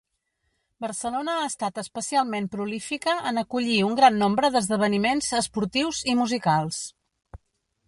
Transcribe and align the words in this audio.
Barcelona 0.85 1.35
ha 1.41 1.43
estat 1.49 1.77
especialment 1.81 2.47
prolífica 2.55 3.13
en 3.33 3.41
acollir 3.43 3.77
un 3.89 3.99
gran 4.01 4.19
nombre 4.25 4.51
d'esdeveniments 4.57 5.31
esportius 5.43 6.03
i 6.15 6.19
musicals. 6.25 6.83